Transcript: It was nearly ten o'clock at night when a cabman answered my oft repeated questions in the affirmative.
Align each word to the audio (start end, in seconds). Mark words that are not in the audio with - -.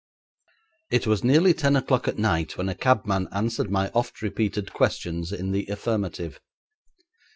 It 0.89 1.05
was 1.05 1.23
nearly 1.23 1.53
ten 1.53 1.75
o'clock 1.75 2.07
at 2.07 2.17
night 2.17 2.57
when 2.57 2.69
a 2.69 2.73
cabman 2.73 3.27
answered 3.31 3.69
my 3.69 3.91
oft 3.91 4.23
repeated 4.23 4.73
questions 4.73 5.31
in 5.31 5.51
the 5.51 5.67
affirmative. 5.69 6.41